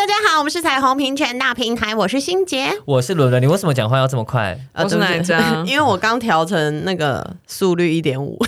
[0.00, 3.42] 大家好，我们是彩虹平权大平台，我是心洁，我是伦伦。
[3.42, 4.58] 你为什么讲话要这么快？
[4.72, 8.38] 我是哪吒， 因为我刚调成那个速率一点五，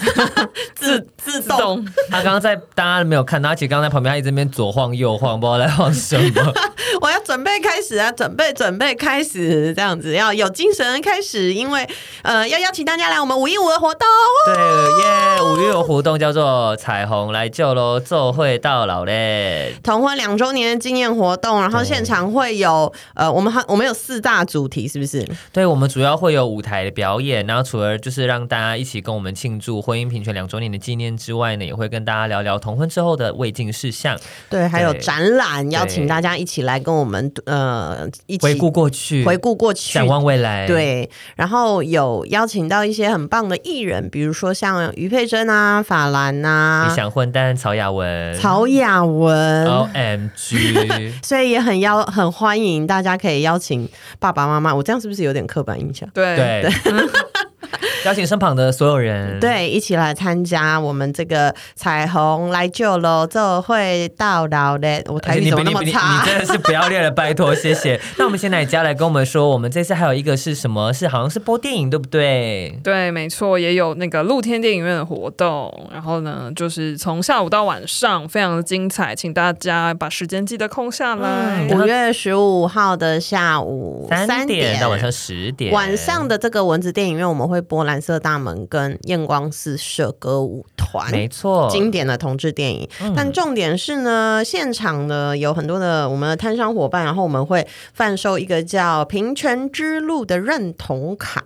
[0.74, 1.84] 自自动。
[2.08, 6.52] 他刚刚在大家没有看到，他其实刚刚在旁边，他一直那边左晃右晃，不知道在晃什么。
[7.02, 11.86] 我要准备开始啊，准备准备开始，这样子要有精神开始，因为
[12.22, 14.08] 呃要邀请大家来我们五一五的活动。
[14.46, 21.02] 对耶，五一五活动叫做彩虹来救喽，做会到老嘞，同婚两周年的纪念。
[21.12, 25.26] 活动，然后现场会有呃，我们还我们有四大主题，是不是？
[25.52, 34.16] 对，我们主要会有舞台的表演，然后除了就是让大家一起跟我们庆祝婚姻平权两周年的纪念之外呢，也会跟大家聊聊同婚之后的未尽事项。
[34.48, 40.66] 对，还有展览，邀请大家一起来跟我们呃一起回顾过去，回顾过去，展望未来。
[40.68, 51.12] 对，然后有邀请到一些很棒的艺人，比如说像于佩珍啊、法兰啊、理想混蛋曹雅文、曹雅文，OMG。
[51.32, 53.88] 所以也很邀很欢迎，大家可以邀请
[54.18, 54.74] 爸爸妈妈。
[54.74, 56.06] 我这样是不是有点刻板印象？
[56.12, 56.70] 对对。
[57.70, 65.02] 对 邀请身旁的所有人，对，一起来参加我们这个彩虹来救喽，这会到老的。
[65.06, 66.20] 我台语怎么那么差？
[66.20, 68.00] 你真的是不要脸了，拜托，谢谢。
[68.18, 70.92] 那我们先来家来跟我们说，我们这次还有一个是什么？
[70.92, 72.78] 是好像是播电影，对不对？
[72.82, 75.72] 对，没错，也有那个露天电影院的活动。
[75.92, 81.66] 然后呢，就是从下午到晚上，非常的精彩，请大家把时间记得空下来。
[81.70, 92.88] 五、嗯、月十五号的下午三点，点到晚上十点，晚上的这个蚊子电影院我们会播蓝色大门跟验光四射歌舞团，没错，经典的同志电影。
[93.02, 101.44] 嗯、但重点是呢，现场呢有很多的我们的摊商伙伴，然后我们会贩售一个叫“平权之路”的认同卡。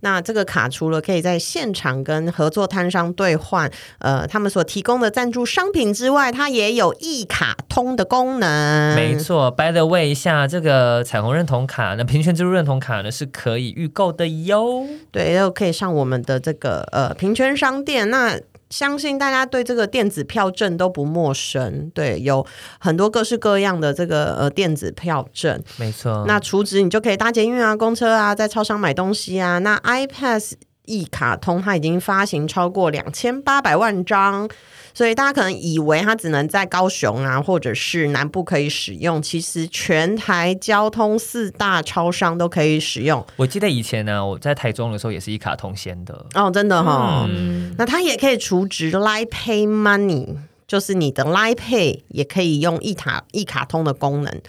[0.00, 3.70] 那这个卡除了可以在现场跟合作摊商兑换，
[4.00, 8.94] 呃，他们所提供的赞助商品之外，它也有一卡通的功能。
[8.94, 14.86] 没错，By the way，一下这个彩虹认同卡，那平权之路认同卡呢是可以预购的哟。
[15.14, 18.10] 对，又可以上我们的这个呃平权商店。
[18.10, 18.36] 那
[18.68, 22.44] 相信大家对这个电子票证都不陌生，对，有
[22.80, 25.62] 很多各式各样的这个呃电子票证。
[25.76, 26.24] 没错。
[26.26, 29.58] 那储值你就可以搭捷运啊、公车啊，在超商买东西啊。
[29.60, 30.54] 那 iPass
[30.86, 34.50] 一卡通它已经发行超过两千八百万张。
[34.94, 43.26] 所以大家可能以为它只能在高雄啊，或者是南部可以使用，其实全台交通四大超商都可以使用。
[43.36, 47.26] 我记得以前呢，我在台中的时候也是一卡通先的哦，真的哈、哦。
[47.28, 50.36] 嗯、那它也可以储值 Line Pay Money，
[50.74, 54.40] 就是你的 Line Pay 也可以用一卡一卡通的功能。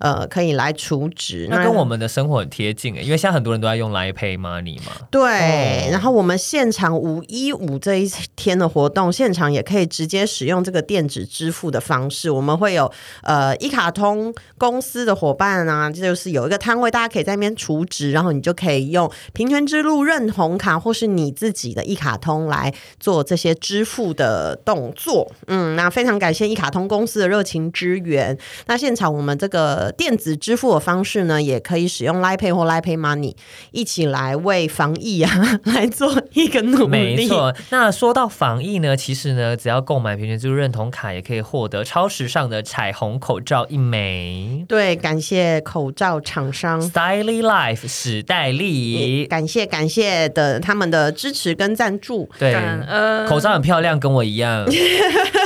[0.00, 4.92] 呃，可以来储值，那跟我们的生活很贴近诶，因为现在很多人都在用 Line Pay Money 嘛。
[5.10, 12.30] 对，哦、然后我们现场五一五这一天的活动，现场也可以直接使用这个电子支付的方式。
[12.30, 12.90] 我们会有
[13.22, 25.30] 呃一卡通公司的伙伴啊，就是有一个摊位，大家可以在那边储值，然后你就可以用平权之路认同卡或是你自己的一卡通来做这些支付的动作。
[25.46, 28.36] 嗯，那非常感谢一卡通公司的热情支援。
[28.66, 29.90] 那现场我们这个。
[29.96, 33.34] 电子支付的方式呢，也可以使用 Line Pay 或 Line Pay Money，
[33.70, 35.30] 一起来为防疫啊
[35.64, 37.16] 来做一个努力。
[37.16, 44.64] 没错，那说到防疫呢，其实呢，只要购买平权支付认同卡，也可以获得超时尚的彩虹口罩一枚。
[44.66, 52.26] 对，感谢口罩厂商 Stylish Life 史黛丽，感谢感谢的他们的支持跟赞助。
[52.38, 54.64] 对，呃，口罩很漂亮，跟我一样。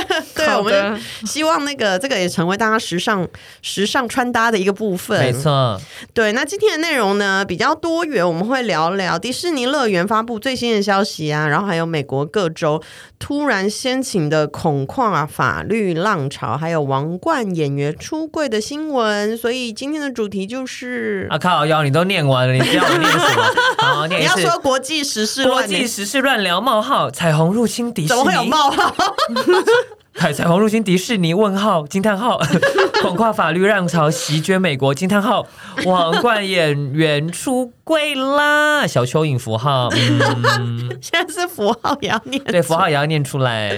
[0.35, 3.27] 对，我们希望那个这个也成为大家时尚
[3.61, 5.19] 时尚穿搭的一个部分。
[5.19, 5.79] 没错，
[6.13, 6.31] 对。
[6.31, 12.81] 那今天的内容呢，比较多元，我们会聊聊迪士尼乐园发布最新的消息啊，然后还有美国各州
[13.19, 19.37] 突然掀起的恐跨法律浪潮，还有王冠演员出柜的新闻。
[19.37, 23.43] 所以今天的主题就是啊靠腰，你都念完了，你知道我念什么？
[23.77, 24.35] 好，念一次。
[24.39, 28.95] 你要说国际时事，国际时事乱聊冒号，彩虹入侵迪士尼，怎么会有冒号？
[30.17, 31.33] 海彩虹入侵迪士尼？
[31.33, 32.39] 问号惊叹号！
[33.01, 34.95] 恐跨法律浪潮席卷美国？
[34.95, 35.45] 惊叹号！
[35.85, 38.87] 王冠演员出柜啦！
[38.87, 43.75] 小蚯蚓符号，嗯， 现在是符号也要念，对，符号也要念出来。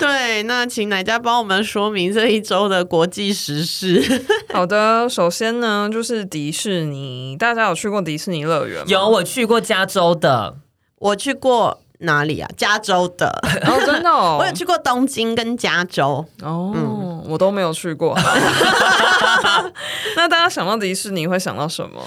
[0.00, 4.24] 对，那请哪家帮我们说明这一周的国际时事？
[4.52, 8.84] 好的，首先呢，就是迪士尼，大家有去过迪士尼乐园吗？
[8.88, 10.56] 有，我去过加州的，
[10.98, 11.81] 我去过。
[12.02, 12.48] 哪里啊？
[12.56, 13.28] 加州的，
[13.66, 16.24] 哦真的，哦， 我有去过东京跟加州。
[16.42, 18.16] 哦，嗯，我都没有去过。
[20.16, 22.00] 那大家想到迪士尼会想到什么？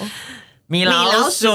[0.68, 1.47] 米老鼠，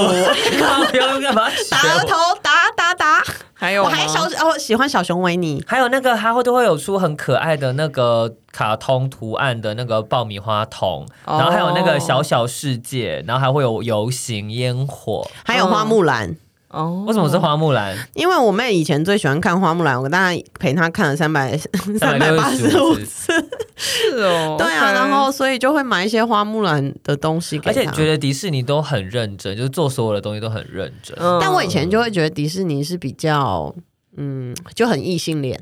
[0.91, 1.49] 不要干嘛？
[1.69, 3.21] 打头打打打，
[3.53, 16.37] 还有我还小哦喜欢小熊维尼，还有那个还会都会有出很可爱的那个卡通图案的那个爆米花桶，然后还有那个小小世界，然后还会有游行烟火，还有花木兰。
[16.71, 17.95] 哦，为什么是花木兰？
[18.13, 21.57] 因为我妹以前最喜欢看花木兰，我大概陪她看了三百
[21.99, 23.31] 三百八十五次。
[23.75, 27.81] 是哦，对啊，然后所以就会买一些花木兰的东西给她。
[27.81, 31.17] 而且觉得迪士尼都很认真，就是做所有的东西都很认真。
[31.19, 33.73] 嗯、但我以前就会觉得迪士尼是比较，
[34.17, 35.59] 嗯，就很异性恋。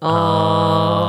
[0.00, 1.01] 哦，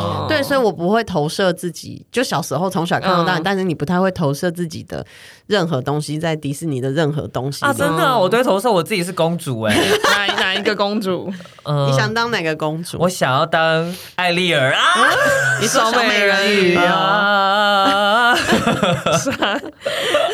[0.63, 5.05] 我不会投射自己，就小时候从小看到大，嗯、但是你不太会投射自己的
[5.47, 11.33] 任何东西在迪士尼的任何东西啊，真的，嗯、我都会投射我自己是公主 哎，哪哪一个公主？
[11.65, 12.97] 嗯，你想当哪个公主？
[12.99, 14.83] 我想要当艾丽儿啊，
[15.59, 18.35] 你说小美人鱼啊？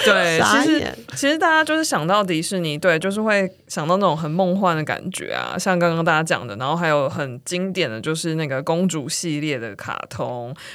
[0.04, 0.86] 对，其实
[1.16, 8.50] 其实大家就是想到迪士尼，对，就是会想到那种很梦幻的感觉啊，像刚刚大家讲的，然后还有很经典的就是那。
[8.50, 10.19] 个公主系列的卡通，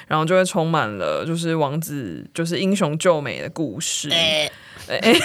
[0.06, 4.50] 然后就会充满了就是王子就是英雄救美的故事，欸
[4.88, 5.18] 欸、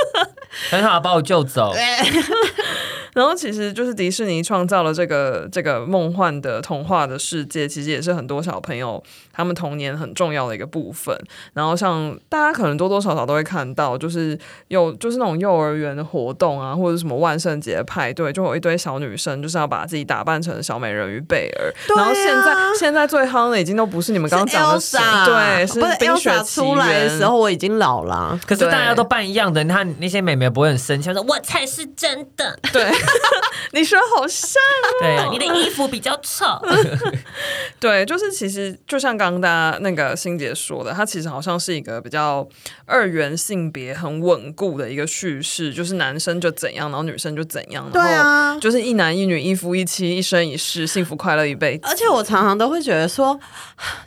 [0.70, 1.74] 很好把我救走。
[3.14, 9.00] 欸然后其实就是迪士尼创造了这个这个梦幻的童话的世界，其实也是很多小朋友
[9.32, 11.16] 他们童年很重要的一个部分。
[11.52, 14.36] 然后像大家可能多多少少都会看到，就是
[14.68, 21.72] 有就是那种幼儿园的活动啊，或者什么万圣节的派对，就有一堆小女生就是要把自己打扮成小美人鱼贝儿。
[21.94, 32.90] 然后现在现在最夯的已经都不是你们刚刚讲的是对，是冰雪出来的时候我已经老了，可是大家都扮一样的，你看那些美眉不会很生气，说我才是真的，对。
[33.72, 34.60] 你说好像
[35.00, 36.44] 对啊，你的衣服比较丑。
[37.80, 42.46] 对，就是其实就像刚刚大家那个欣姐说的，它其实好像是一个比较
[42.84, 51.86] 二元性别很稳固的一个叙事，就是男生就怎样，然后女生就怎样，对啊，就是一男一女，一夫一妻，一生一世，幸福快乐一辈子。
[51.86, 53.38] 而且我常常都会觉得说，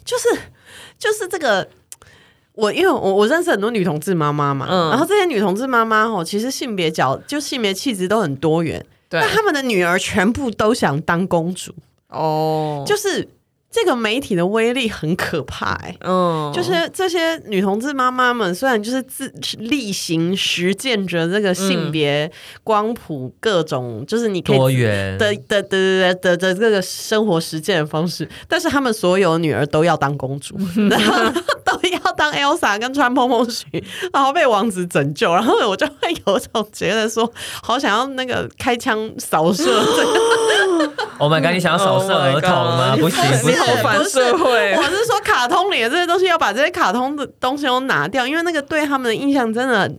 [0.06, 0.30] 就是
[1.00, 1.68] 就是这个。
[2.56, 11.74] 我因为我我认识很多女同志妈妈嘛，嗯、然后这些女同志妈妈哦，其实性别角就性别气质都很多元，对但他们的女儿全部都想当公主
[12.10, 13.28] 哦，就是。
[13.72, 22.32] 这个媒体的威力很可怕，嗯，就是这些女同志妈妈们，虽然就是自例行实践着这个性别
[22.64, 30.56] 光谱各种，嗯、就是你可以多元的的的的的这个生活实践的方式，但是他们所有女儿都要当公主，
[32.16, 33.84] 当 Elsa 跟穿蓬蓬裙，
[34.14, 37.32] 然后被王子拯救，然后我就会有种觉得说，
[37.62, 39.64] 好想要那个开枪扫射。
[41.18, 43.84] 我们赶紧想要扫射儿童吗？Oh、不行，不行。
[43.84, 49.90] 反社会，我是说卡通里的这些东西要把这些卡通的东西都拿掉，因为那个对他们的印象真的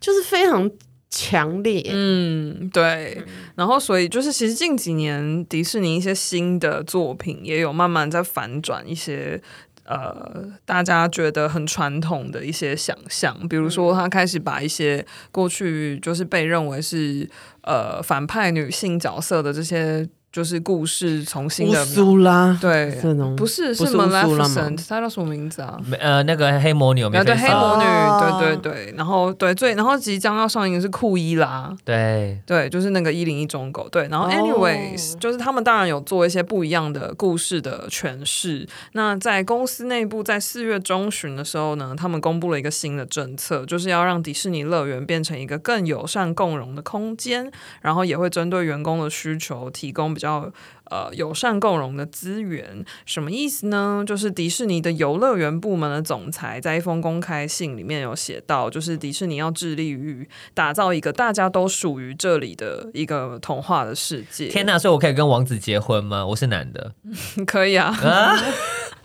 [0.00, 0.68] 就是非常
[1.08, 1.84] 强烈。
[1.92, 3.22] 嗯，对。
[3.54, 9.40] 然后，所以就是其实近几年迪士尼一些新的作品也有慢慢在反转一些
[9.90, 17.28] 呃大家觉得很传统的一些想象，比如说他开始把一些过去就是被认为是
[17.62, 20.08] 呃反派女性角色的这些。
[20.32, 22.96] 就是故事重新的，苏拉对，
[23.36, 25.76] 不是是 Maleficent，他叫什么名字啊？
[25.98, 27.82] 呃，那个黑魔女，对对，黑魔女，
[28.20, 32.40] 对对对，然后对最，然后即将要上映的是库伊拉，对。
[32.46, 38.68] 对，就是那个一零一忠狗，对，然后 anyways，就是他们当然有做一些不一样的故事的诠释。
[38.92, 47.50] 那在公司内部，在四月中旬的时候呢，他们公布了一个新的政策，就是要让迪士尼乐园变成一个更友善共融的空间，
[47.80, 50.14] 然后也会针对员工的需求提供。
[50.20, 50.52] 比较
[50.90, 54.04] 呃友善共融的资源，什么意思呢？
[54.06, 64.48] 就是迪士尼的游乐园部门的总裁在一封公开信里面有写到，就是迪士尼要致力于打造一个大家都属于这里的一个童话的世界。
[64.48, 64.78] 天哪！
[64.78, 66.26] 所以我可以跟王子结婚吗？
[66.26, 66.92] 我是男的，
[67.46, 67.86] 可以啊。
[67.86, 68.36] 啊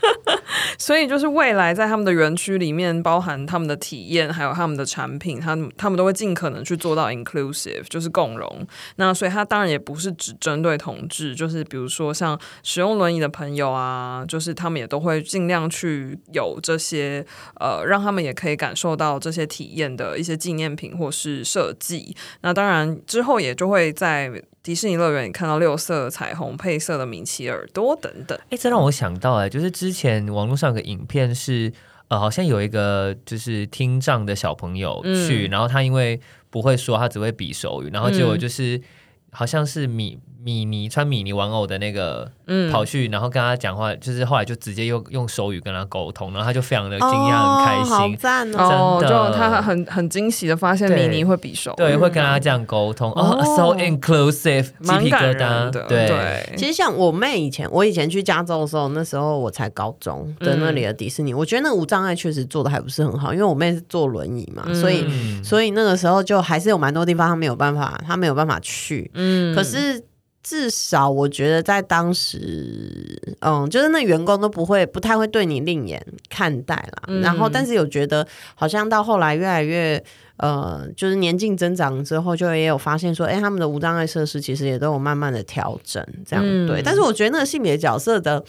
[0.78, 8.66] 所以就是未来在他们的园区里面，包含他们的体验，还有他们的产品，他们他们都会尽可能去做到 inclusive，就是共融。
[8.96, 17.24] 那所以它当然也不是只针对同志，就是比如说像使用轮椅的朋友啊，就是他们也都会尽量去有这些
[17.58, 22.14] 呃，让他们也可以感受到这些体验的一些纪念品或是设计。
[22.42, 24.30] 那当然之后也就会在。
[24.66, 31.72] 迪士尼乐园，也看到六色彩虹配色的米奇耳朵等等，哎，这让我想到哎，就是之前网络上有个影片是，
[32.08, 36.20] 呃，好像有一个就是听障的小朋友去，嗯、然后他因为
[36.50, 38.82] 不会说，他只会比手语，然后结果就是、嗯、
[39.30, 40.18] 好像是米。
[40.46, 48.98] 米妮穿米妮玩偶的那个，嗯，跑去然后跟他讲话，就是后来就直接用用手语跟他沟通，然后他就非常的惊讶，哦、很开心，好赞哦！
[49.00, 51.72] 真的，就他很很惊喜的发现米妮会比手。
[51.72, 55.68] 语，对，会跟他这样沟通，哦，哦，so inclusive，蛮鸡皮疙瘩。
[55.72, 56.06] 的，对。
[56.06, 56.54] 对。
[56.56, 65.04] 其实像我妹以前，我以前去加州的时候，那时候我才高中的那里的迪士尼，嗯、我觉得那个无障碍确实做的还不是很好，因为我妹是坐轮椅嘛，嗯、所以
[65.42, 70.00] 所以那个时候就还是有蛮多地方她没有办法，她没有办法去，嗯，可是。
[70.48, 76.00] 至少我觉得在当时，嗯，就是那员工都不会不太会对你另眼
[76.30, 77.02] 看待啦。
[77.08, 78.24] 嗯、然后，但是有觉得
[78.54, 80.00] 好像到后来越来越，
[80.36, 86.80] 呃，就是年纪增长之后，就也有发现说，哎，他们的无障碍设施其实也都有慢慢的调整，这样、嗯、对。
[86.80, 88.44] 但是我觉得那个性别角色的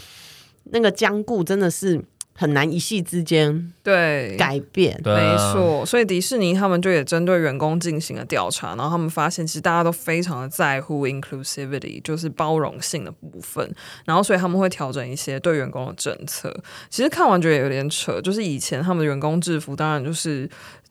[0.65, 1.99] 那个僵固真的是。
[2.39, 5.83] 很难一夕之间对改变，没错。
[5.85, 13.67] 所以迪士尼他们就也针对员工进行了调查，然后他们发现其实大家都非常的在乎 inclusivity，就是包容性的部分。
[14.05, 16.55] 然后所以他们会调整一些对员工的政策。
[16.89, 20.47] 其实看完觉得有点扯，就是以前他们的员工制服当然就是。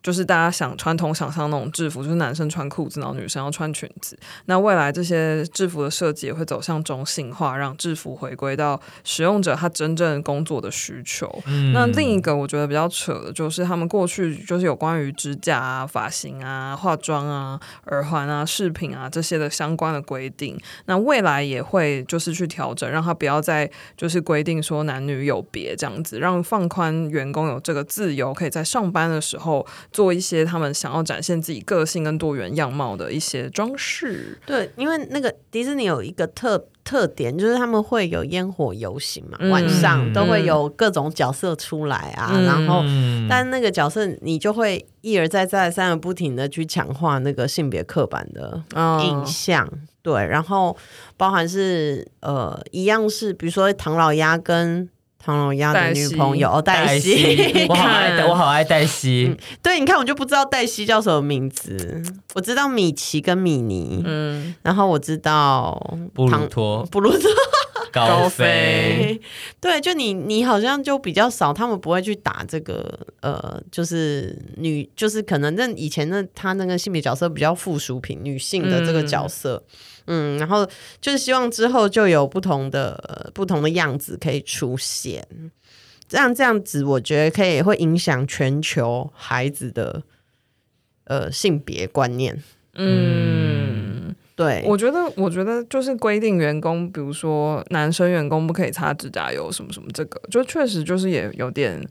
[0.06, 4.16] 就是大家想传统想象那种制服，就是男生穿裤子，然后女生要穿裙子。
[4.44, 11.42] 那未来这些制服的设计也会走向中性化，让制服回归到使用者他真正工作的需求。
[11.46, 20.56] 嗯、那另一个我觉得比较扯的就是他们过去就是有关于指甲啊、发型啊、化妆啊、耳环啊、饰品啊这些的相关的规定。
[20.84, 29.66] 那未来也会就是去调整，让他不要再就是规定说男女有别这样子，让放宽员工有这个自由，可以在上班的时候。
[29.96, 34.38] 做一些他们想要展现自己个性跟多元样貌的一些装饰。
[34.44, 42.32] 对，因为那个迪士尼有一个特特点，就是他们会有烟火游行嘛，嗯、晚上都会有各种角色出来啊。
[42.34, 42.82] 嗯、然后，
[43.26, 48.62] 但那个角色你就会一而再、再三的不停的去强化那个性别刻板的
[49.02, 49.66] 印象。
[49.66, 49.72] 哦、
[50.02, 50.76] 对，然后
[51.16, 54.90] 包含是呃，一样是比如说唐老鸭跟。
[55.26, 59.26] 唐老鸭的女朋友黛西， 我好爱，我好爱黛西。
[59.28, 62.00] 嗯，对，你看，我就不知道黛西叫什么名字。
[62.34, 65.76] 我知道米奇跟米妮，嗯，然后我知道
[66.14, 67.28] 布鲁托，布鲁托
[67.96, 69.20] 高飞。
[69.60, 79.62] 对，就你，你好像就比较少，他们不会去打这个，呃，就是女，就是可能那以前那他那个性别角色比较附属品，女性的这个角色。
[79.66, 79.76] 嗯
[80.08, 80.64] 嗯，然后
[81.00, 85.26] 就是希望之后就有不同的不同的样子可以出现，
[86.08, 90.04] 这样这样子，我觉得可以会影响全球孩子的
[91.06, 92.40] 呃性别观念。
[92.74, 101.84] 嗯，对，我觉得我觉得就是规定员工，比如说男生员工不可以擦指甲油什么什么，这个就确实就是也有点。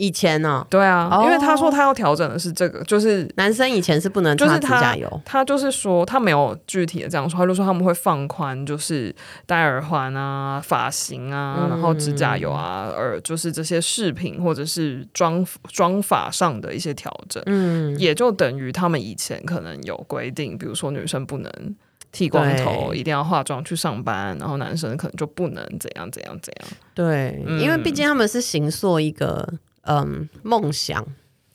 [0.00, 9.14] 以前呢、哦，对啊，哦、因为他说他要调整的是这个，就是男生以前是不能擦指甲油，他，他就是说他没有具体的这样说，他就说他们会放宽，就是
[9.44, 21.52] 戴耳环啊、发型啊，嗯、然后指甲油啊，耳就是这些饰品或者是妆妆法上的一些调整，嗯，也就等于他们以前可能有规定，比如说女生不能
[22.10, 29.46] 剃光头，一定要化妆去上班，然后男生可能就不能怎样怎样怎样，对，嗯、因为毕竟他们是形塑一个。
[29.82, 31.04] 嗯，梦想。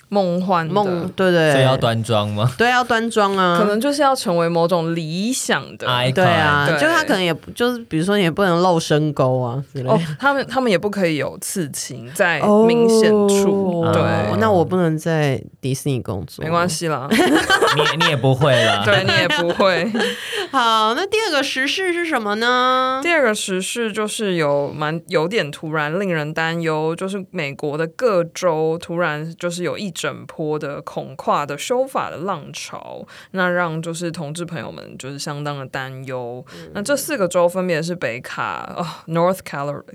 [0.07, 2.49] 梦幻梦，对对，所以要端庄吗？
[2.59, 19.91] 对，要端庄啊，可能就是要成为某种理想的，对啊，就他可能也就是，比如说你也不能露深沟啊之类的，他们他们也不可以有刺青在明显处，对，那我不能在迪士尼工作，没关系啦， 你你也不会啦，对你也不会。
[20.55, 23.01] 好，那第二个时事是什么呢？
[23.03, 29.91] 第二个时事就是有蛮有点突然，令人担忧，就是美国的各州突然就是有一。
[29.95, 36.45] 整波的恐跨的修法的浪潮，那让就是同志朋友们就是相当的担忧。
[36.53, 39.39] 嗯、那这四个州分别是北卡、哦、North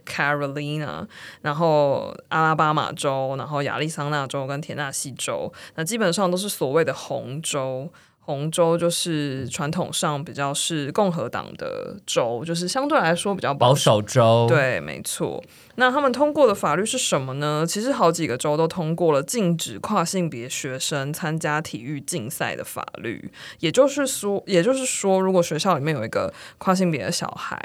[0.06, 1.06] Carolina，
[1.42, 5.52] 然后阿拉巴马州，然后亚利桑那州跟田纳西州。
[5.74, 7.92] 那基本上都是所谓的红州。
[8.30, 14.46] 红州就是传统上比较是共和党的州，就是相对来说比较保守，保守州。
[14.48, 15.42] 对，没错。
[15.74, 17.64] 那他们通过的法律是什么呢？
[17.66, 23.30] 其实好几个州都通过了禁止跨性别学生参加体育竞赛的法律。
[23.58, 27.58] 也就是说，也就是说，如果学校里面有一个跨性别的小孩，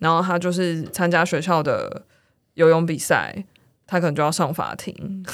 [0.00, 2.02] 然后他就是参加学校的
[2.54, 3.44] 游泳比赛，
[3.86, 5.24] 他可能就要上法庭。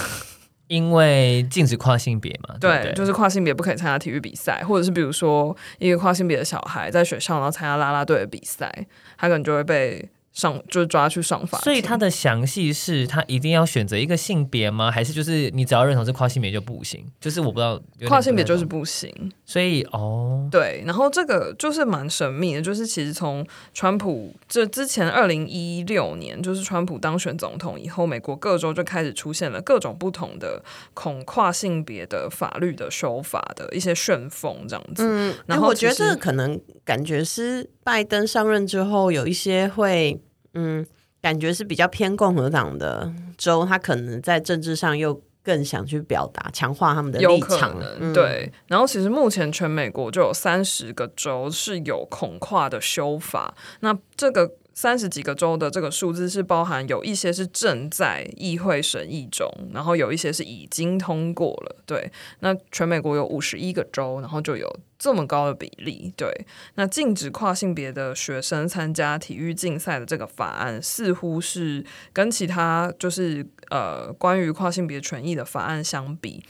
[0.68, 11.64] 因为禁止跨性别嘛，对，对，对，就是跨性别不可以参加体育比赛，或者是比如说一个跨性别的小孩在学校然后参加啦啦队的比赛，他可能就会被上就是抓去上法庭。
[11.64, 14.90] 所以他的详细是他一定要选择一个性别吗？
[14.90, 17.02] 还是就是你只要认同是跨性别就不行？
[17.18, 19.32] 就是我不知道跨性别就是不行。
[19.46, 30.62] 所以哦，对，然后这个就是蛮神秘的，就是其实从川普这之前，二零一六年就是川普当选总统以后，美国各州就开始出现了各种不同的
[30.92, 35.02] 恐跨性别的法律的修法的一些旋风，这样子。
[35.02, 40.20] 嗯，然后我觉得这个可能感觉是拜登上任之后有一些会。
[40.56, 40.84] 嗯，
[41.22, 47.76] 感觉是比较偏共和党的州，他可能在政治上又更想去表达、强化他们的立场。
[48.00, 54.50] 嗯、对，然后其实目前全美国就有三十个州是有恐跨的修法，那这个。
[54.76, 61.76] 三十几个州的这个数字是包含有一些是正在议会审议中，然后有一些是已经通过了。
[61.86, 66.12] 对，那全美国有五十一个州，然后就有这么高的比例。
[66.14, 66.30] 对，
[66.74, 76.44] 那禁止跨性别的学生参加体育竞赛的这个法案，似乎是跟其他就是呃关于跨性别权益的法案相比，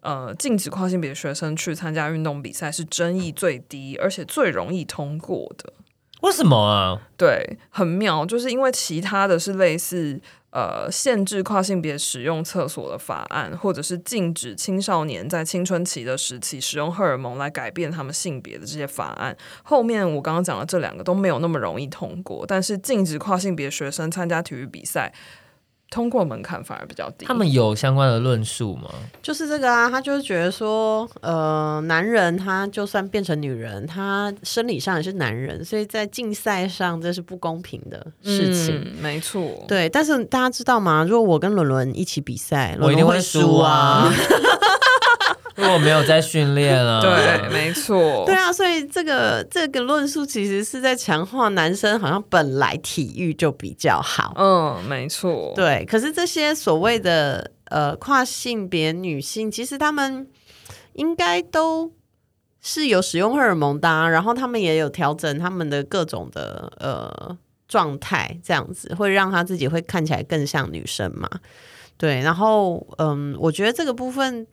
[0.00, 5.72] 呃，禁止跨性别学生去参加运动比赛是争议最低，而且最容易通过的。
[6.22, 7.00] 为什么啊？
[7.16, 10.20] 对，很妙，就是因为其他的是类似
[10.50, 19.36] 呃限制跨性别使用厕所的法案，或者是禁止青少年在青春期的时期使用荷尔蒙来改变他们性别的这些法案。
[19.62, 25.12] 后面我刚刚讲的这两个都没有那么容易通过，但是禁止跨性别学生参加体育比赛。
[25.90, 27.24] 通过门槛反而比较低。
[27.26, 28.90] 他们有相关的论述吗？
[29.22, 38.74] 就是这个啊，他就是觉得说，呃，男人他就算变成女人，他生理上也是男人，所以在竞赛上这是不公平的事情。
[38.76, 39.64] 嗯，没错。
[39.66, 41.04] 对，但是大家知道吗？
[41.08, 44.12] 如果我跟伦伦一起比赛，我一定会输啊。
[45.58, 55.84] 如果没有在训练啊， 对，没错，对啊，所以这个这个论述其实是在强化男生好像本来体育就比较好，嗯，没错，对。
[55.84, 60.28] 可是这些所谓的呃跨性别女性，其实他们
[60.92, 61.92] 应该都
[62.60, 67.36] 是有使用荷尔蒙的啊，然后他们也有调整他们的各种的呃
[67.66, 71.28] 状态，这样子会让他自己会看起来更像女生嘛，
[71.96, 72.20] 对。
[72.20, 74.46] 然后嗯，我觉得这个部分。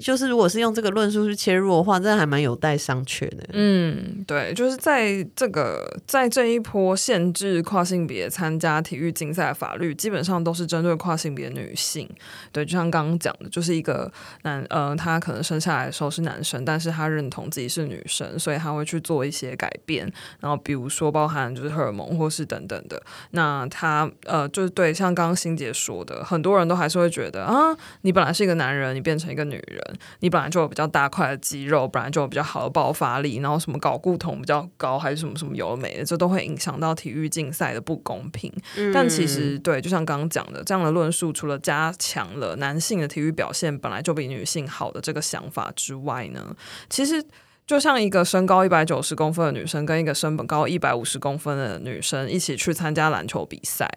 [0.00, 3.44] 就是如果是用这个论述去切入的话，真的还蛮有待商榷的。
[3.52, 12.08] 嗯，对，就是在这个在这一波限制跨性别参加体育竞赛的法律，基本上都是针对跨性别女性。
[12.52, 14.10] 对，就像刚刚讲的，就是一个
[14.42, 20.10] 男，呃，他可能生下来的时候是男生，但是他认同自己是女生，所以他会去做一些改变。
[20.40, 23.02] 然后比如说包含就是荷尔蒙或是等等的。
[23.30, 29.82] 那他呃，就是对，像刚刚欣洁说的，很多人都还是会觉得啊，你本来是一个男人，你变成一个女人。
[30.20, 38.52] 你本来就有比较大块的肌肉，本来就有比较好的爆发力，然后什么睾固酮比较高，还是什么什么有的没的，这都会影响到体育竞赛的不公平。
[38.76, 46.56] 嗯、但其实，对，就像刚刚讲的，这样的论述除了加强了男性的体育表现本来就比女性好的这个想法之外呢，
[46.88, 47.24] 其实
[47.66, 53.90] 就像一个身高一百九十公分的女生跟一个身本高一百五十公分的女生一起去参加篮球比赛，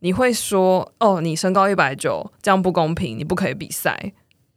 [0.00, 4.12] 你会说哦，你身高一百九，这样不公平，你不可以比赛。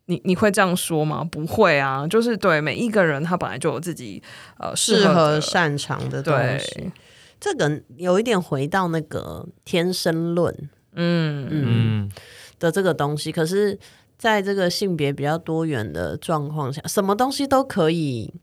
[0.09, 1.23] 你你会这样说吗？
[1.23, 4.21] 不会啊，就是对每一个人，他本来就有自己
[4.57, 6.73] 呃适合，合擅长的东西。
[6.73, 6.91] 对
[7.39, 10.53] 这个有一点回到那个天生论，
[10.93, 12.11] 嗯嗯
[12.57, 13.31] 的这个东西。
[13.31, 13.77] 可是，
[14.17, 18.33] 在这个性别比较多元的状况下，什么东西都可以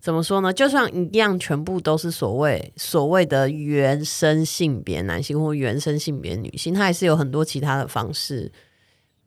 [0.00, 0.52] 怎么说呢？
[0.52, 8.52] 就算一样，全部都是所谓所谓的原生性别男性或原生性别女性，他还是有很多其他的方式，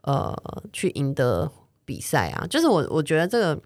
[0.01, 0.35] 呃，
[0.71, 1.49] 去赢得。
[1.89, 3.59] 比赛啊，就是我我觉得这个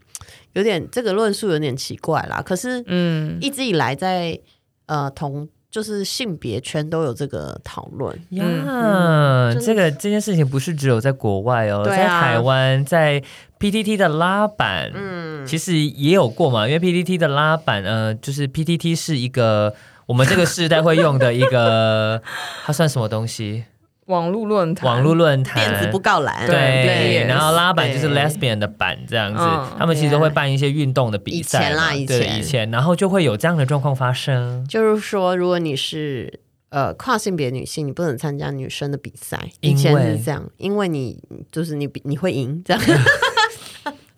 [0.54, 2.42] 有点这个论述有点奇怪啦。
[2.42, 4.40] 可是，嗯，一直以来在
[4.86, 8.46] 呃同就是性别圈都有这个讨论呀。
[8.46, 13.22] 嗯、这个这件事情不是只有在国外哦，啊、在台湾在
[13.60, 16.66] PTT 的拉板，嗯，其实也有过嘛。
[16.66, 22.22] 因为 PTT 的拉板，呃，就是 PTT 是一个我们这个时代会用的一个，
[22.64, 23.66] 它算什么东西？
[24.08, 34.66] 网络论坛，网络论坛，电子布告栏，对，对然后拉板就是 lesbian 的板这样子，嗯、他们其实都会办一些运动的比赛，以前啦，以前，对，以前，然后就会有这样的状况发生。
[34.68, 36.40] 就是说，如果你是
[36.70, 42.84] 呃跨性别女性，你不能参加女生的比赛，以前是这样，因为你就是你你会赢这样。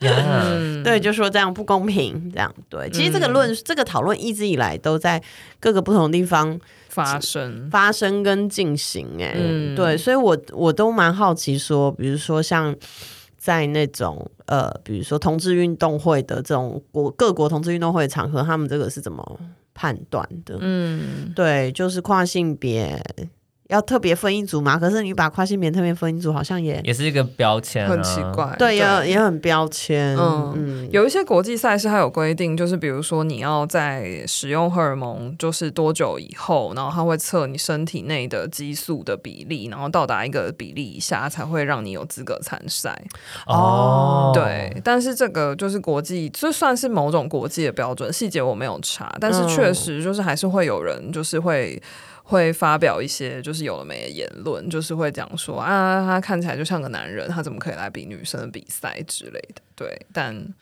[0.05, 0.83] Yeah.
[0.83, 2.89] 对，就说这样不公平，这样对。
[2.91, 5.21] 其实这个论、嗯、这个讨论一直以来都在
[5.59, 9.07] 各个不同的地方发生、发生跟进行。
[9.19, 12.75] 哎，嗯、对，所以我我都蛮好奇，说，比如说像
[13.37, 19.39] 在那种呃，比如说同志运动会的这种国各国同志运动会的场合，他们这个是怎么
[19.73, 20.57] 判断的。
[20.61, 23.01] 嗯，对，就是跨性别。
[23.69, 24.77] 要特别分一组嘛？
[24.77, 28.55] 可是你把跨性别特别分一组，好像也也是一个标签、啊，很奇怪。
[28.59, 30.15] 对，也也很标签。
[30.15, 43.01] 嗯，嗯有一些国际赛事它有规定，就是比如说你要在使用荷尔蒙就是多久以后，然后它会测你身体内的激素的比例，然后到达一个比例以下才会让你有资格参赛。
[43.47, 51.81] 哦，对，但是这个就是国际，就算是某种国际的标准，细节我没有查，但是确实就是还是会有人就是会。
[52.25, 59.61] 会发表一些就是有了没的言论，就是会讲说啊，他看起来就像个男人，他怎么可以来比女生的比赛之类的？
[59.75, 60.53] 对，但。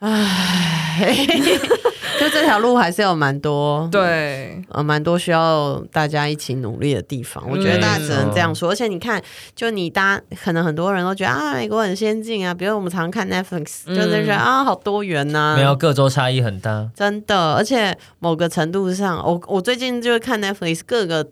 [0.00, 1.26] 唉，
[2.18, 7.42] 就这条路还是有蛮多对，呃，蛮多需要大家一起努力的地方。
[7.50, 8.70] 我觉得大家只能这样说。
[8.70, 9.22] 而且你看，
[9.54, 15.54] 就你大家可能很多人都觉得啊，美国很先进啊，比如我们常看 Netflix，就是觉得啊，好多元呐。
[15.56, 17.52] 没有，各州差异很大，真的。
[17.54, 21.26] 而且某个程度上，我我最近就是看 Netflix，各个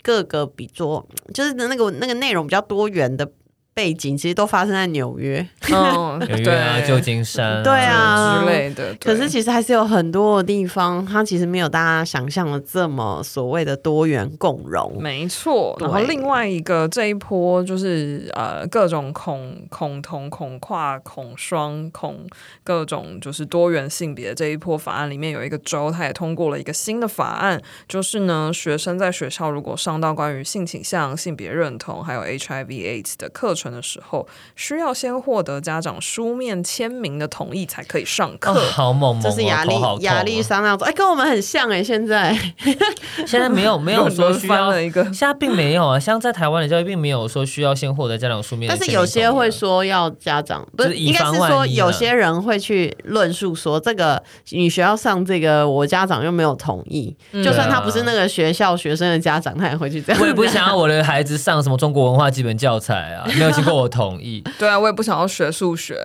[0.00, 1.04] 各个比作
[1.34, 3.28] 就是那个那个内容比较多元的。
[3.74, 8.94] 背景其实都发生在纽约，哦， 纽约啊，旧金山，对啊之类的。
[9.00, 15.02] 可是其实还是有很多的地方，它其实没有大家想象的这么所谓的多元共融。
[15.02, 15.74] 没错。
[15.80, 22.26] 然后另外一个这一波就是呃各种恐恐同恐跨恐双恐
[22.62, 27.58] 各种就是多元性别的这一波法案里面有一个州，它也通过了一个新的法案，
[27.88, 33.61] 就是呢学生在学校如果上到关于性倾向、性别认同还有 HIV/AIDS 的课程。
[33.70, 38.52] 的时候，需要先获得家长书面签名的同意才可以上课。
[38.52, 41.82] 哦，好猛猛，这是亚历亚历山那种，哎，跟我们很像哎。
[41.82, 42.32] 现在
[43.26, 45.98] 现在没有没有说 需要一个， 现在并没有啊。
[45.98, 48.68] 像在台湾的教育，并没有说需要先获得家长书面。
[48.68, 60.22] 但是有些会说要家长，不是应该是说有些人会去论述说，这个你学校上这个，我家长又没有同意，就算他不是那个学校学生的家长，他也会去这样。
[60.22, 63.51] 我也不想要我的孩子上什么中国文化基本教材啊，没有。
[63.52, 65.96] 经过我同意，对啊，我也不想要学数学，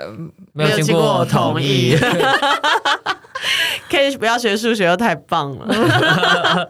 [0.54, 1.96] 没有经过我同意，
[3.89, 5.67] 可以不要学数学，又太棒了。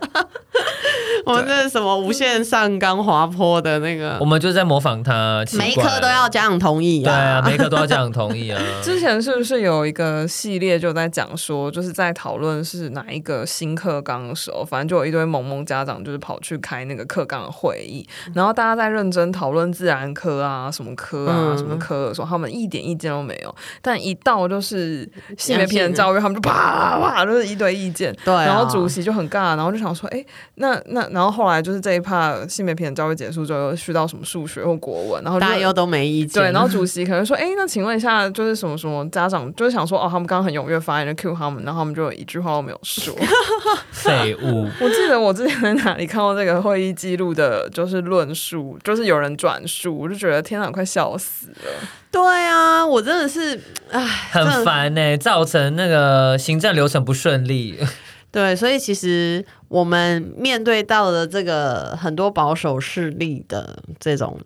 [1.26, 4.18] 我们这是什么无限上纲滑坡的那个？
[4.20, 7.12] 我们就在模仿他，每一科都要家长同意啊。
[7.12, 8.62] 对啊，每一科都要家长同意啊。
[8.82, 23.54] 之前是不是有一个系列就在讲说，就是在讨论是哪一个新课纲的时候，反正就有一堆萌萌家长就是跑去开那个课纲的会议，然后大家在认真讨论自然科啊、什么科啊、嗯、什么科的时候，他们一点意见都没有。
[23.82, 28.16] 但一到就是性别平等教育，他们就啪啪啪就是一堆意见。
[28.24, 30.24] 对、啊，然后主席就很尬，然后就想说，哎，
[30.56, 31.08] 那那。
[31.18, 36.44] 然后后来就是这一趴性别平等教育结束之后，又去到什么数学或国文，然后大家又都没意见。
[36.44, 43.16] 对，然后主席可能说：“哎，那请问一下，就是什么什么家长，就是想说，哦，他们刚刚很踊跃发言，就 cue 他们，然后他们就一句话都没有说。
[43.90, 44.68] ”废物！
[44.80, 51.88] 我记得我之前在哪里看到这个会议记录的，就是论述，就是有人转述，我就觉得天哪，快笑死了。
[52.12, 53.60] 对啊，我真的是
[53.92, 57.78] 唉，很烦呢、欸，造成那个行政流程不顺利。
[58.32, 64.40] 对，所以其实我们面对到的这个很多保守势力的这种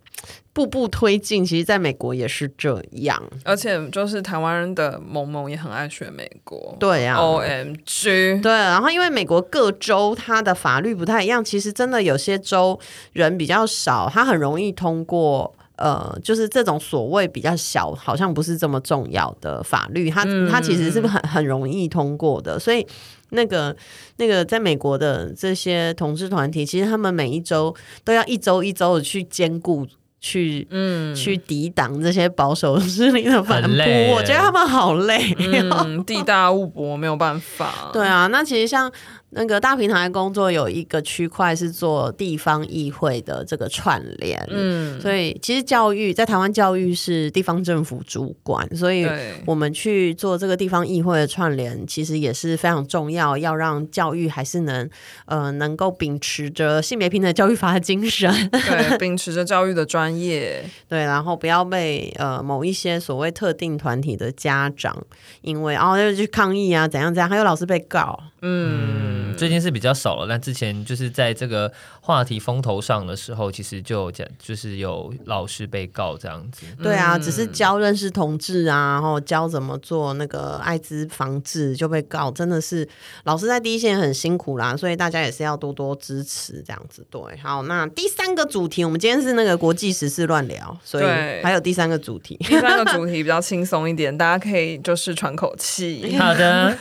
[0.53, 3.21] 步步推进，其实在美国也是这样。
[3.43, 8.51] 而且就是台湾人的萌萌也很爱学美国，对呀、啊，OMG，对。
[8.51, 12.79] 然后因为美国各州它的法律不太一样，其实真的有些州
[13.13, 15.55] 人比较少，它很容易通过。
[15.81, 22.85] 呃，就是这种所谓比较小，好像不是这么重要的法律，它它其实是很很容易通过的，所以。
[23.33, 23.73] 那个
[24.17, 29.87] 那个，在美国的这些同志团体，其实他们每一周都要一周一周的去兼顾，
[30.19, 33.77] 去嗯，去抵挡这些保守势力的反扑。
[34.13, 37.89] 我觉得他们好累，嗯，地大物博，没有办法。
[37.93, 38.91] 对啊，那其实像。
[39.33, 49.07] 那个大平台工作有一个区块是做地方议会的这个串联，嗯，所以其实教育在台湾教育是地方政府主管，所以
[49.45, 54.89] 我们去做这个地方议会的串联，其实也是非常重要，要让教育还是能
[55.25, 65.05] 呃能够秉持着性别平等教育法的精神， 对，秉持着教育的专业， 对，然后不要被呃某一些所谓特定团体的家长，
[65.41, 69.20] 因为哦要去抗议啊怎样怎样，还有老师被告，嗯。
[69.37, 76.65] 最近是比较少了，但之前就是在这个话题风头上的时候，其实就讲，就是有老师被告这样子。
[76.81, 82.87] 对啊，只是教认识同志啊，然后教怎么做那个艾滋防治就被告，真的是
[83.23, 87.05] 老师在第一线很辛苦啦，所以大家也是要多多支持这样子。
[87.09, 91.05] 对，好，那第三个主题，我们今天是那个国际时事乱聊，所以
[91.43, 96.15] 还有第三个主题，第三个主题比较轻松一点，大家可以就是喘口气。
[96.19, 96.77] 好的。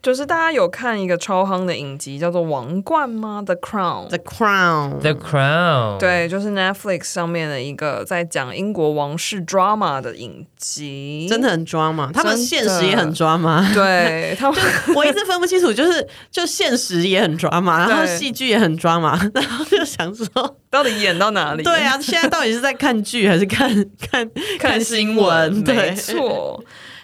[0.00, 4.08] 就是大家有看一个超夯的影集叫做《王冠》吗？The Crown。
[4.08, 4.98] The Crown。
[4.98, 5.98] The Crown。
[5.98, 13.74] 对，就是 Netflix 上面的一个在讲英国王室 drama 的影集，真的很 drama，他们现实也很 drama。
[13.74, 14.60] 对 他们，
[14.94, 20.26] 我一直分不清楚，就是就现实也很 drama，然后戏剧也很 drama， 然后就想说
[20.70, 21.62] 到底演到哪里？
[21.62, 23.68] 对啊，现在到底是在看剧还是看
[24.10, 25.62] 看看新闻？
[25.64, 26.62] 对，没错。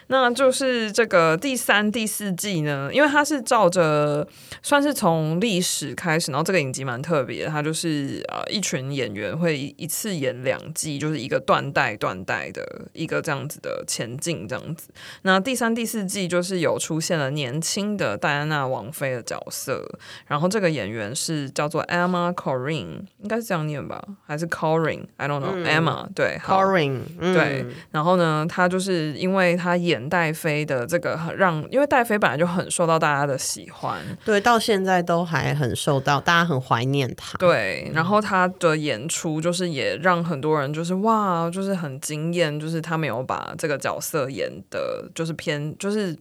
[0.08, 4.26] 那就是这个第三、第四季呢，因为它是照着
[4.62, 14.90] 算是从历史开始，然后这个影集蛮特别的，它就是呃一群演员会一次演两季，就是一个断代断代的一个这样子的前进这样子。
[15.22, 19.84] 那第三、第四季就是有出现了年轻的戴安娜王妃的角色，
[20.28, 25.66] 然后这个演员是叫做 Emma Corrin，应该是这样念吧，还是 Corrin？I don't know、嗯。
[25.66, 29.95] Emma 对，Corrin、嗯、对，然后呢，他就是因为他演。
[30.08, 37.36] 戴妃的这个让，因为戴妃本来就很受到大家的喜欢，对，到现在都还很受到大家很怀念他。
[37.38, 46.16] 对，然后他的演出就是也让很多人就是哇，就是很惊艳，就是他没有把这个角色演的，就是偏就是。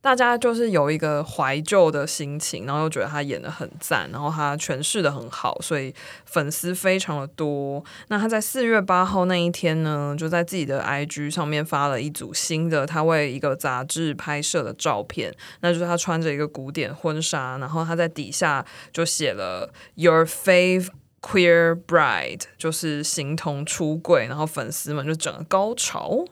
[0.00, 5.92] 大家就是有一个怀旧的心情，然后又觉得他演得很赞，然后他诠释得很好，所以
[6.24, 7.84] 粉丝非常的多。
[8.06, 20.88] 那他在四月八号那一天呢，就在自己的 IG 上面发了一组新的他为一个杂志拍摄的照片，那就是他穿着一个古典婚纱，然后他在底下就写了 “Your fave
[21.20, 26.24] queer bride”，就是形同出柜，然后粉丝们就整个高潮。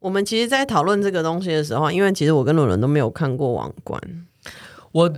[0.00, 4.02] 我们其实，在讨论这个东西的时候，因为其实我跟伦伦都没有看过《王冠》，
[4.92, 5.12] 我。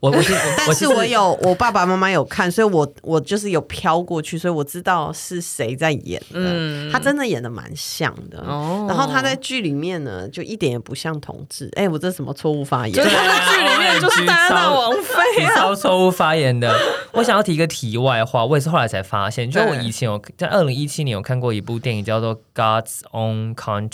[0.00, 0.22] 我 我
[0.58, 6.34] 但是我有我爸爸妈妈有看，所以我我就是有飘过去，所以我知道是谁在演的。
[6.34, 8.40] 嗯，他真的演的蛮像的。
[8.40, 11.70] 哦，然后他在剧里面呢，就一点也不像同志。
[11.76, 12.94] 哎，我这什么错误发言？
[12.94, 16.74] 就是他在剧里面就是戴安娜王妃啊，超错误发言的。
[17.12, 23.88] 我想要提一个题外话，我也是后来才发现，就我以前有在二零一七年有看过一部电影叫做《God's Own Country》，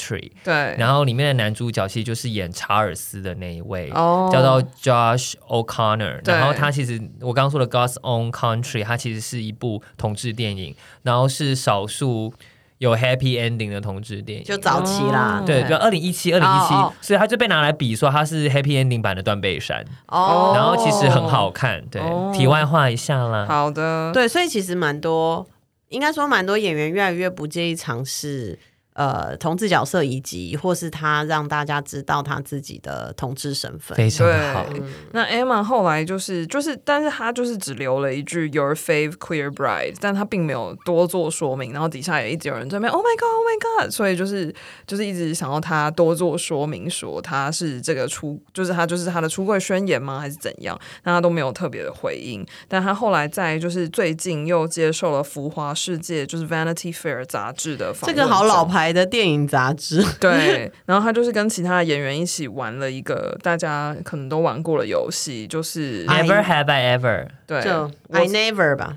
[0.45, 5.82] 对，然后里面的男主角其实就是演查尔斯的那一位，哦，叫做 Josh O'Connor。
[6.25, 12.33] 然后他其实我刚刚说的《God's Own Country》，它其实是一部同志电影，然后是少数
[12.79, 16.75] 有 Happy Ending 的同志电影，就早期啦，哦、对，就二零一七、二零一七，
[17.07, 25.47] 所以他就被拿来比说他是 Happy Ending 版的断背山哦，然后其实很好看，对，哦、题外话一下啦，好的，对，所以其实蛮多，
[25.89, 28.59] 应该说蛮多演员越来越不介意尝试。
[28.95, 34.67] 呃，同志角色以及或是他让大家知道他自己的同志身份，非常好。
[35.13, 41.73] 那 Emma 后来就是就是，但是他就是只留了一句 Your fave queer bride，但他并没有多做说明。
[41.73, 44.55] 然后底下也一直有人在那边 Oh my God, Oh my God，所以就是
[44.87, 50.79] 就是一直想要他多做说明，说他是这个出，就是他就是他的出柜宣言吗，还是怎样？
[51.03, 52.47] 但他都没有特别的回应。
[52.69, 58.82] 但他后来在就是最近又接受了《浮华世界》就是 Vanity Fair 杂志的访问，这个好老牌。
[58.83, 68.97] 来的电影杂志， 对，然后他就是跟其他的演员一起玩了一个大家可能都玩过的游戏，就是 Never Have I Ever，对，就 I Never 吧，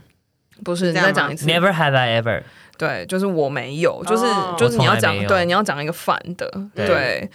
[0.63, 2.41] 不是，你再讲一次，Never Have I Ever，
[2.77, 6.87] 对，就是我没有，就是、oh, 就是你要讲，对，你要讲一个反的，对。
[6.87, 7.29] 对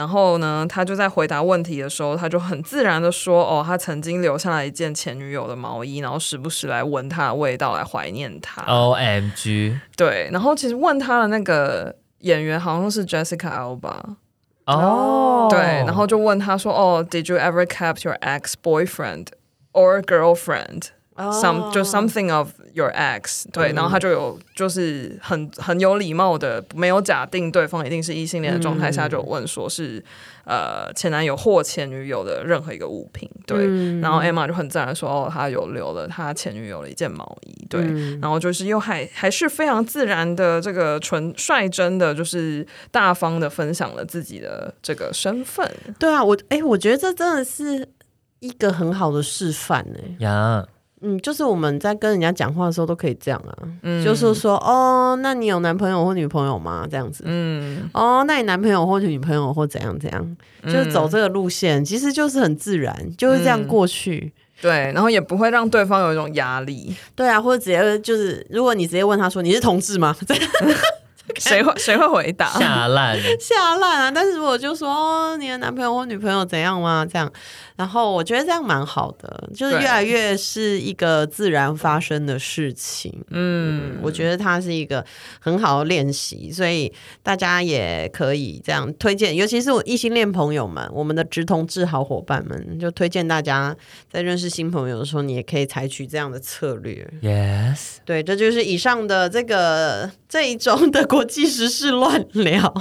[0.00, 10.30] 然后呢，他就在回答问题的时候，他就很自然的说：“哦，他曾经留下了一件前女友的毛衣，然后时不时来闻他的味道，来怀念他。” O M G，对。
[10.32, 14.00] 然后其实问他的那个演员好像是 Jessica Alba，
[14.64, 15.58] 哦，对。
[15.58, 19.26] 然后就问他说：“哦，Did you ever kept your ex boyfriend
[19.74, 20.84] or girlfriend？”
[21.32, 21.72] some、oh.
[21.72, 29.98] 就 something of your ex 对，嗯、然后他就有就是很很有礼貌的，没有假定对方一定是异性恋的状态下，就问说是、
[30.44, 30.56] 嗯、
[30.86, 47.88] 呃前男友或前女友的任何一个物品，对，嗯、然后 Emma 就很自然说哦，他有留了他前女友的一件毛衣，对，嗯、然后就是又还还是非常自然的这个纯率真的，就是大方的分享了自己的这个身份，对啊，我哎，我觉得这真的是
[48.38, 50.66] 一个很好的示范呢，呀。
[51.02, 56.86] 嗯，就是我们在跟人家讲话的时候都可以这样啊，嗯、就是说哦，那你有男朋友或女朋友吗？
[56.90, 70.14] 这样子，嗯，哦，那你男朋友或女朋友或怎样怎样，嗯、就是走这个路线，其实就是很自然，就是这样过去，嗯、对，然后也不会让对方有一种压力，对啊，或者直接就是，如果你直接问他说你是同志吗？
[71.38, 72.46] 谁会谁会回答？
[72.58, 74.10] 下烂 下烂啊！
[74.10, 77.06] 但是我就说，哦，你的男朋友或女朋友怎样吗？
[77.10, 77.30] 这样，
[77.76, 83.22] 然后我觉得这样蛮好的，就是越来越是一个自然发生的事情。
[83.30, 85.04] 嗯，我觉得它是一个
[85.40, 93.74] 很好的练习，所以大家也可以这样推荐，尤其是我异性恋朋友们，我们的直通志好伙伴们，就推荐大家
[94.10, 97.08] 在认识新朋友的时候，你也可以采取这样的策略。
[97.22, 102.72] Yes，对，这就是以上的这个这一周的国际时事乱聊。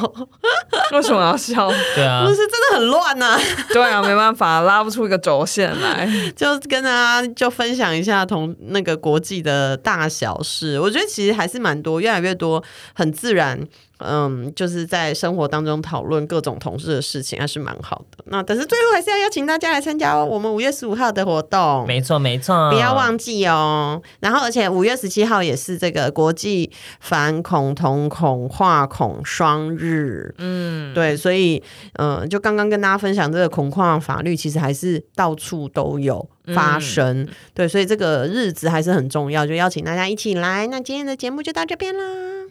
[0.91, 1.69] 为什么要笑？
[1.95, 3.41] 对啊，不是真的很乱呐、啊。
[3.71, 10.79] 对啊，没办法，拉不出一个轴线来， 就跟大家就分享一下同那个国际的大小事。
[10.79, 13.59] 我觉得其实还是蛮多，越来越多，很自然。
[13.99, 18.23] 嗯，就是在生活当中讨论各种同事的事情，还是蛮好的。
[18.27, 21.85] 那但是最后还是要邀请大家来参加我们五月十五号的活动。
[21.87, 24.01] 没错，没错，不要忘记哦。
[24.19, 30.33] 然后，而且五月十七号也是这个国际反恐同恐化恐双日。
[30.37, 31.61] 嗯，对，所以
[31.93, 37.23] 嗯，就刚刚跟大家分享这个恐化法律，其实还是到处都有发生。
[37.23, 40.67] 嗯、对，所以这个日子还是很重要，就邀请大家一起来。
[40.67, 42.48] 那今天的节目就到这边啦。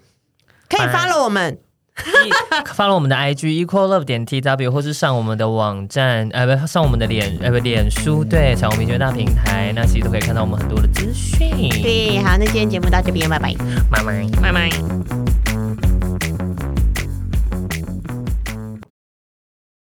[0.68, 1.58] 可以 follow 我们
[2.76, 11.48] ，follow 我们的 IG equal love 点 tw，或是上我们的网站，呃，不，上我们的脸，呃，不，脸书，对，彩虹平权大平台，那其实都可以看到我们很多的资讯。
[11.82, 13.54] 对，好，那今天节目到这边，拜拜，
[13.90, 15.27] 拜拜，拜拜。